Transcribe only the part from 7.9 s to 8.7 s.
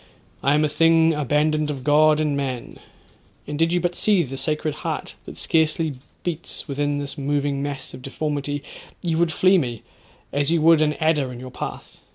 of deformity,